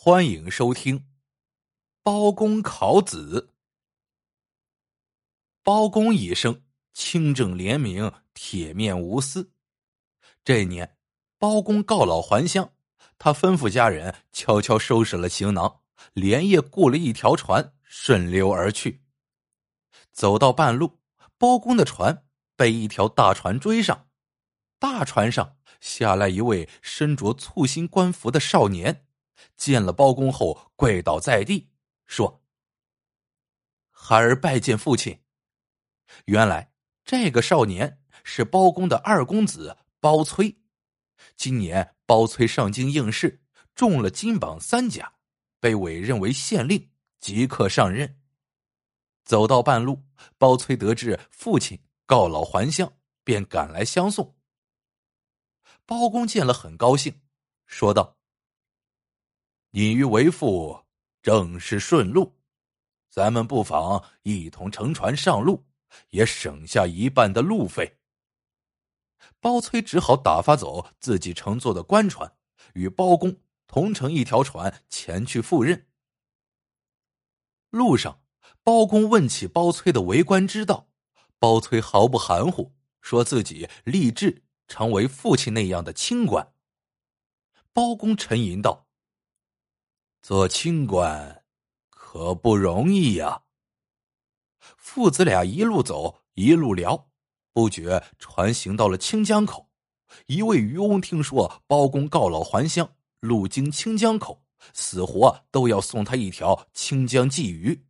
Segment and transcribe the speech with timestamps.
[0.00, 1.00] 欢迎收听
[2.04, 3.50] 《包公考子》。
[5.64, 6.62] 包公一生
[6.94, 9.50] 清正廉明，铁面无私。
[10.44, 10.96] 这年，
[11.36, 12.72] 包公告老还乡，
[13.18, 15.80] 他吩咐家人悄悄收拾了行囊，
[16.12, 19.02] 连夜雇了一条船，顺流而去。
[20.12, 21.00] 走到半路，
[21.36, 22.24] 包公的船
[22.54, 24.06] 被一条大船追上，
[24.78, 29.04] 大船上下来一位身着簇新官服的少年。
[29.56, 31.68] 见了包公后，跪倒在地，
[32.06, 32.42] 说
[33.90, 35.22] ：“孩儿拜见父亲。”
[36.26, 36.72] 原来
[37.04, 40.56] 这个少年是包公的二公子包崔。
[41.36, 43.42] 今年包崔上京应试，
[43.74, 45.14] 中了金榜三甲，
[45.60, 48.20] 被委任为县令，即刻上任。
[49.24, 50.04] 走到半路，
[50.38, 52.92] 包崔得知父亲告老还乡，
[53.24, 54.36] 便赶来相送。
[55.84, 57.20] 包公见了，很高兴，
[57.66, 58.17] 说道。
[59.78, 60.86] 你与为父
[61.22, 62.36] 正是顺路，
[63.08, 65.64] 咱们不妨一同乘船上路，
[66.10, 68.00] 也省下一半的路费。
[69.38, 72.36] 包崔只好打发走自己乘坐的官船，
[72.74, 73.36] 与包公
[73.68, 75.86] 同乘一条船前去赴任。
[77.70, 78.20] 路上，
[78.64, 80.88] 包公问起包崔的为官之道，
[81.38, 86.52] 包崔毫不含糊，说自己立志成为父亲那样的清官。
[87.72, 88.87] 包公沉吟道。
[90.28, 91.42] 做清官
[91.88, 93.44] 可不容易呀。
[94.76, 97.08] 父子俩一路走，一路聊，
[97.54, 99.70] 不觉船行到了清江口。
[100.26, 107.86] 一位渔翁听说包公告老还乡，路经清江口，死活都要送他一条清江鲫鱼。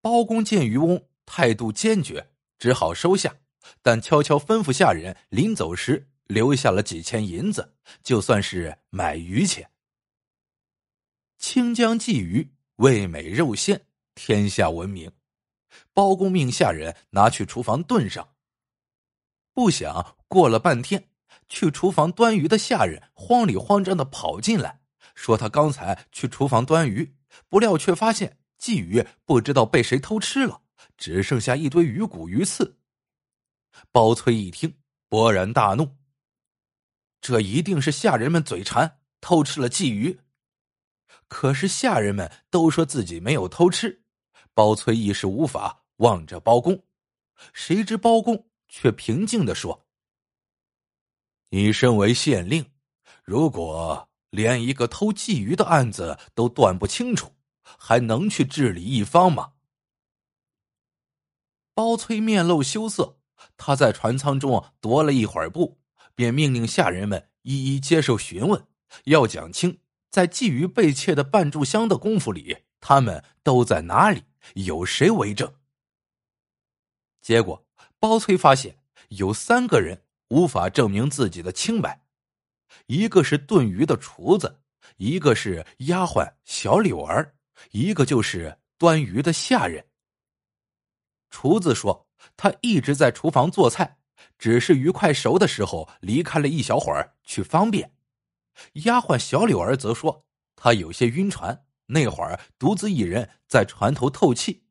[0.00, 3.36] 包公见渔翁态度坚决，只好收下，
[3.80, 9.70] 但悄悄吩咐下人，临走时留下了几钱银子，就算是买鱼钱。
[11.52, 15.12] 清江鲫鱼味美肉鲜，天下闻名。
[15.92, 18.26] 包公命下人拿去厨房炖上。
[19.52, 21.10] 不想过了半天，
[21.50, 24.80] 去厨房端鱼的下人慌里慌张的跑进来，
[25.14, 27.14] 说他刚才去厨房端鱼，
[27.50, 30.62] 不料却发现鲫鱼不知道被谁偷吃了，
[30.96, 32.78] 只剩下一堆鱼骨鱼刺。
[33.90, 34.74] 包崔一听，
[35.10, 35.98] 勃然大怒，
[37.20, 40.18] 这一定是下人们嘴馋，偷吃了鲫鱼。
[41.32, 44.02] 可是下人们都说自己没有偷吃，
[44.52, 46.84] 包崔一时无法，望着包公。
[47.54, 49.86] 谁知包公却平静的说
[51.48, 52.70] ：“你身为县令，
[53.24, 57.32] 如果连一个偷鲫鱼的案子都断不清楚，
[57.62, 59.54] 还能去治理一方吗？”
[61.72, 63.16] 包崔面露羞涩，
[63.56, 65.80] 他在船舱中踱了一会儿步，
[66.14, 68.66] 便命令下人们一一接受询问，
[69.04, 69.78] 要讲清。
[70.12, 74.22] 在觊觎被窃的半炷香的功夫里，他们都在哪里？
[74.56, 75.50] 有谁为证？
[77.22, 77.66] 结果，
[77.98, 78.76] 包崔发现
[79.08, 82.02] 有三个人无法证明自己的清白：
[82.88, 84.60] 一个是炖鱼的厨子，
[84.98, 87.34] 一个是丫鬟小柳儿，
[87.70, 89.86] 一个就是端鱼的下人。
[91.30, 92.06] 厨子说，
[92.36, 93.96] 他一直在厨房做菜，
[94.36, 97.94] 只是鱼快熟的时候离开了一小会儿去方便。
[98.84, 100.26] 丫鬟小柳儿则说
[100.56, 104.64] ：“她有些晕船，那会儿独自一人在船头透气。”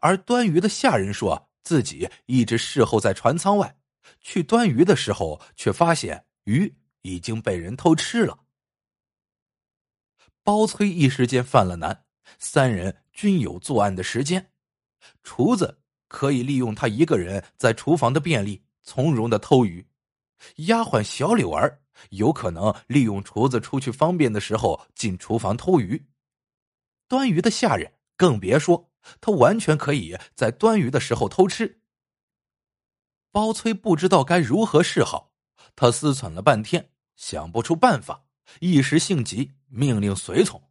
[0.00, 3.76] 而端鱼的下人说自己一直侍候在船舱外，
[4.20, 8.38] 去端鱼的时候却发现鱼已经被人偷吃了。
[10.44, 12.04] 包崔一时间犯了难，
[12.38, 14.52] 三人均有作案的时间。
[15.22, 19.84] 厨子可以利用他一个人在厨房的便利，从容的偷鱼；
[20.66, 21.80] 丫鬟小柳儿。
[22.10, 26.06] 有可能利用厨子出去方便的时候进厨房偷鱼，
[27.08, 28.90] 端鱼的下人更别说，
[29.20, 31.80] 他完全可以在端鱼的时候偷吃。
[33.30, 35.32] 包崔不知道该如何是好，
[35.74, 38.26] 他思忖了半天，想不出办法，
[38.60, 40.62] 一时性急，命令随从：“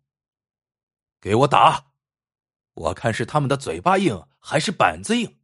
[1.20, 1.94] 给我打！
[2.74, 5.40] 我看是他们的嘴巴硬，还是板子硬。”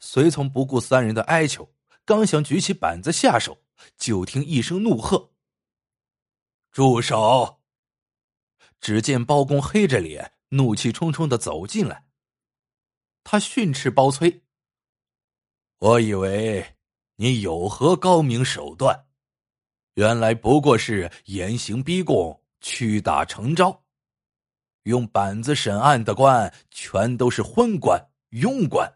[0.00, 1.74] 随从不顾三人的哀求，
[2.04, 3.58] 刚想举起板子下手。
[3.96, 5.32] 就听一声怒喝
[6.72, 7.60] ：“住手！”
[8.80, 12.06] 只见包公黑着脸，怒气冲冲的走进来。
[13.22, 14.42] 他训斥包崔
[15.78, 16.76] ：“我以为
[17.16, 19.06] 你有何高明手段，
[19.94, 23.84] 原来不过是严刑逼供、屈打成招。
[24.84, 28.90] 用板子审案的官，全都是昏官、庸官。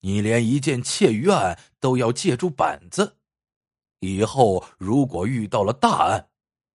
[0.00, 3.18] 你连一件窃鱼案都要借助板子。”
[4.04, 6.28] 以后如果遇到了大案，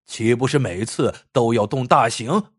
[0.04, 2.52] 岂不是每次都要动大刑？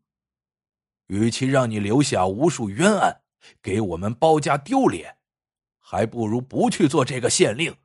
[1.08, 3.24] 与其让你留下无数冤案，
[3.62, 5.18] 给我们包家丢脸，
[5.78, 7.76] 还不如不去做这个县令。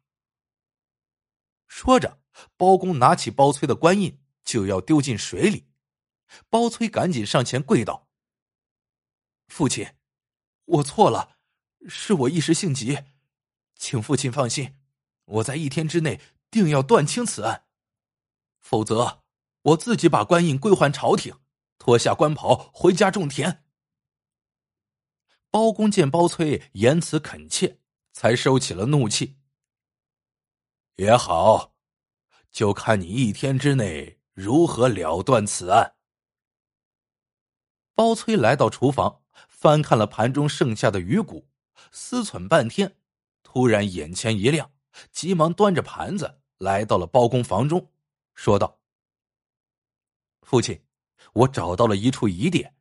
[1.67, 2.21] 说着，
[2.57, 5.67] 包公拿起包崔的官印就要丢进水里，
[6.49, 8.07] 包崔赶紧上前跪道
[9.49, 9.89] ：“父亲，
[10.65, 11.39] 我错了，
[11.89, 12.99] 是我一时性急，
[13.75, 14.77] 请父亲放心，
[15.25, 16.21] 我在一天之内
[16.51, 17.65] 定要断清此案，
[18.61, 19.23] 否则
[19.63, 21.39] 我自己把官印归还朝廷，
[21.79, 23.65] 脱下官袍回家种田。”
[25.51, 27.81] 包公见包崔言辞恳切，
[28.13, 29.39] 才收起了怒气。
[30.97, 31.75] 也好，
[32.51, 35.97] 就看你一天之内如何了断此案。
[37.95, 41.49] 包崔来到厨房，翻看了盘中剩下的鱼骨，
[41.91, 42.99] 思忖半天，
[43.43, 44.73] 突然眼前一亮，
[45.11, 47.93] 急忙端着盘子来到了包公房中，
[48.35, 48.81] 说道
[50.43, 50.83] ：“父亲，
[51.33, 52.75] 我找到了一处疑点。”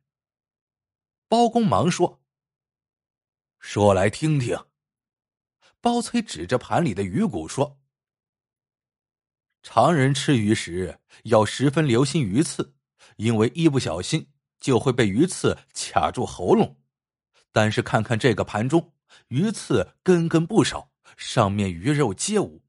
[1.28, 2.22] 包公忙说
[3.58, 4.56] ：“说来听听。”
[5.80, 7.78] 包崔指着盘里的鱼骨说。
[9.62, 12.74] 常人吃鱼时要十分留心鱼刺，
[13.16, 14.30] 因为一不小心
[14.60, 16.80] 就会被鱼刺卡住喉咙。
[17.50, 18.94] 但是看看这个盘中，
[19.28, 22.62] 鱼刺根根不少，上面鱼肉皆无。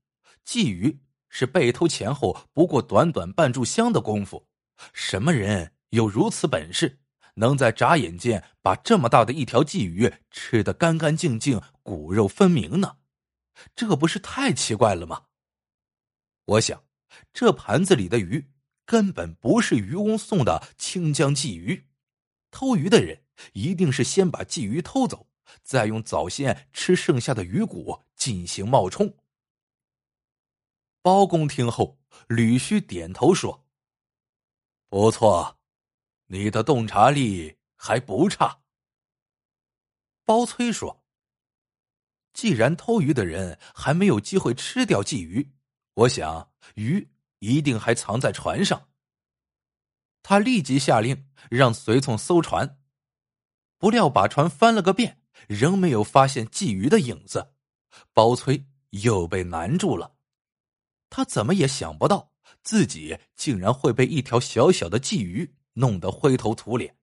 [0.45, 0.99] 鲫鱼
[1.29, 4.47] 是被偷前后不过短短半炷香的功夫，
[4.93, 6.99] 什么人有如此本事，
[7.35, 12.97] 能在眨眼间把这么大的一条鲫鱼吃得干干净净、骨肉分明呢？
[13.75, 15.23] 这不是太奇怪了吗？
[16.45, 16.83] 我想。
[17.33, 18.51] 这盘子里的鱼
[18.85, 21.87] 根本不是渔翁送的清江鲫鱼，
[22.51, 23.23] 偷鱼的人
[23.53, 25.27] 一定是先把鲫鱼偷走，
[25.63, 29.17] 再用早先吃剩下的鱼骨进行冒充。
[31.01, 33.65] 包公听后捋须点头说
[34.89, 35.59] ：“不错，
[36.27, 38.61] 你的洞察力还不差。”
[40.25, 41.05] 包崔说
[42.33, 45.53] ：“既然偷鱼的人还没有机会吃掉鲫鱼。”
[45.97, 47.09] 我想鱼
[47.39, 48.89] 一定还藏在船上。
[50.21, 52.79] 他立即下令让随从搜船，
[53.77, 57.53] 不料把船翻了个遍，仍没有发现鲫鱼的影子。
[58.13, 60.15] 包崔又被难住了，
[61.09, 62.31] 他怎么也想不到
[62.63, 66.97] 自己竟然会被一条小小的鲫鱼弄得灰头土脸。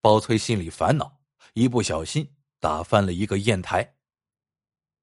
[0.00, 1.20] 包崔心里烦恼，
[1.54, 3.96] 一不小心打翻了一个砚台。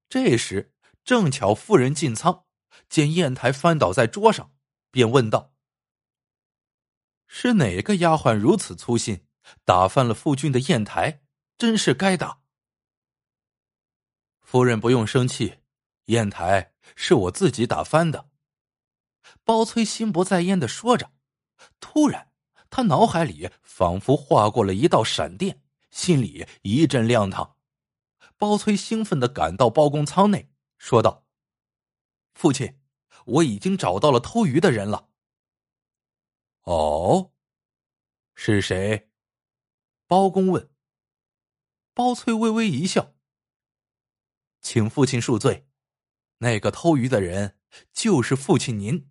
[0.10, 0.74] 这时
[1.04, 2.46] 正巧夫人进仓。
[2.90, 4.54] 见砚台翻倒在桌上，
[4.92, 5.56] 便问道
[7.26, 9.26] ：“是哪个丫鬟如此粗心，
[9.66, 11.24] 打翻了夫君的砚台？
[11.58, 12.42] 真是该打。”
[14.40, 15.60] 夫人不用生气，
[16.06, 18.30] 砚台是我自己打翻的。
[19.44, 21.12] 包崔心不在焉的说着，
[21.82, 22.32] 突然
[22.70, 27.58] 他脑海里仿佛划过了一道闪电，心里一阵亮堂。
[28.38, 31.26] 包崔兴奋的赶到包公舱内，说道。
[32.34, 32.80] 父亲，
[33.26, 35.10] 我已经找到了偷鱼的人了。
[36.62, 37.34] 哦，
[38.36, 39.10] 是谁？
[40.06, 40.70] 包公问。
[41.98, 43.16] 包崔微微一笑，
[44.62, 45.68] 请父亲恕罪，
[46.38, 47.58] 那个偷鱼的人
[47.92, 49.10] 就是父亲您。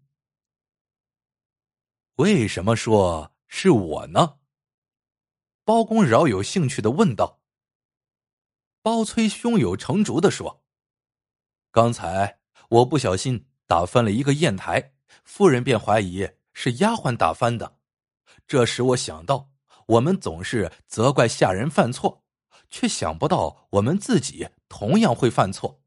[2.15, 4.39] 为什么说是我呢？
[5.65, 7.43] 包公饶有兴趣的问道。
[8.83, 10.63] 包崔胸有成竹的说
[11.73, 12.39] ：“刚才。”
[12.71, 14.95] 我不小心打翻了一个砚台，
[15.25, 17.81] 夫人便怀疑是丫鬟打翻的。
[18.47, 19.51] 这使我想到，
[19.87, 22.25] 我们总是责怪下人犯错，
[22.69, 25.83] 却想不到我们自己同样会犯错。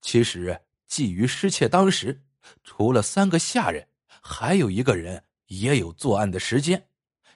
[0.00, 2.24] 其实觊觎失窃当时，
[2.64, 3.88] 除了三个下人，
[4.22, 6.88] 还有一个人也有作案的时间，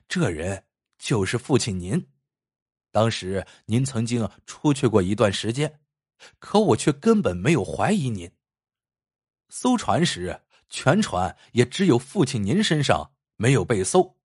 [0.08, 0.64] 这人
[0.98, 2.08] 就是父亲您。
[2.90, 5.80] 当时您曾经出去过一段时间，
[6.38, 8.30] 可我却根本没有怀疑您。
[9.48, 14.16] 搜船时，全船也只有父亲您身上没有被搜，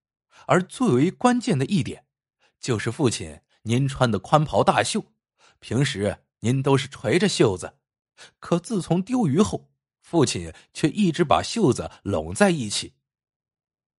[0.46, 2.06] 而最为关键的一点，
[2.60, 5.04] 就是父亲您穿的宽袍大袖，
[5.60, 7.78] 平时您都是垂着袖子，
[8.39, 9.70] 可自从丢鱼后，
[10.01, 12.94] 父亲却一直把袖子拢在一起，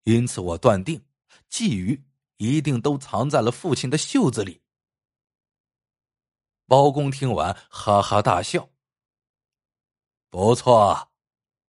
[0.04, 1.04] 因此我断定，
[1.50, 2.04] 鲫鱼
[2.38, 4.62] 一定都藏在了父亲的袖子里。
[6.66, 8.70] 包公听完，哈哈大笑，
[10.30, 11.10] 不错。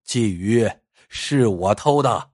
[0.05, 0.69] 鲫鱼
[1.09, 2.31] 是我偷的。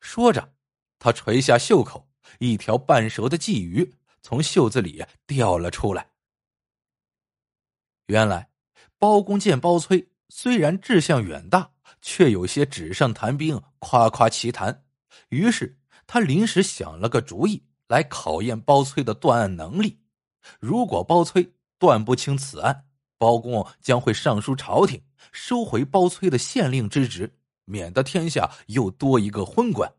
[0.00, 0.54] 说着，
[0.98, 2.08] 他垂下袖口，
[2.38, 6.08] 一条半熟的鲫鱼从袖子里掉了出来。
[8.06, 8.48] 原来，
[8.98, 14.86] 包公见包崔虽然志向远大，却有些纸上谈兵、夸夸其谈。
[15.28, 20.00] 于是他临时想了个主意，来考验包崔的断案能力。
[20.58, 22.86] 如果包崔断不清此案，
[23.18, 25.02] 包公将会上书朝廷，
[25.32, 29.92] 收回包崔的县令之职，免得天下又多一个昏官。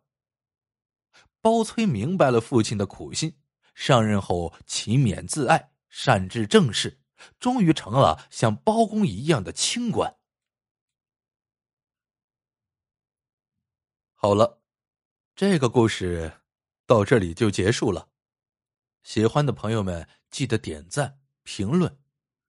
[1.41, 3.35] 包崔明白了父亲的苦心，
[3.75, 6.99] 上任后勤勉自爱，善治政事，
[7.39, 10.17] 终于成了像包公一样的清官。
[14.13, 14.63] 好了，
[15.35, 16.41] 这个故事
[16.87, 18.09] 到这里就结束了。
[19.03, 21.95] 喜欢的朋友们，记得点赞、评论、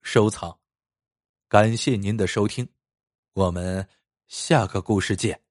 [0.01, 0.59] 收藏。
[1.47, 2.67] 感谢您的收听，
[3.33, 3.87] 我们
[4.27, 5.46] 下个故事见。